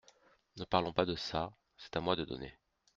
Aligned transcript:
Ne 0.57 0.65
parlons 0.65 0.93
pas 0.93 1.05
de 1.05 1.13
ça… 1.15 1.53
c’est 1.77 1.95
à 1.95 2.01
moi 2.01 2.15
de 2.15 2.25
donner… 2.25 2.55